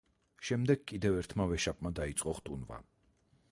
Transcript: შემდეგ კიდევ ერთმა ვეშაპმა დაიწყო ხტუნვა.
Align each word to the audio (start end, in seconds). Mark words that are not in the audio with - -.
შემდეგ 0.47 0.81
კიდევ 0.91 1.17
ერთმა 1.19 1.47
ვეშაპმა 1.53 1.93
დაიწყო 2.01 2.37
ხტუნვა. 2.41 2.83